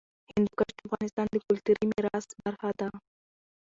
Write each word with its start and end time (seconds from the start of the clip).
هندوکش 0.33 0.69
د 0.75 0.79
افغانستان 0.87 1.25
د 1.29 1.35
کلتوري 1.45 1.83
میراث 1.91 2.25
برخه 2.43 2.69
ده. 2.79 2.87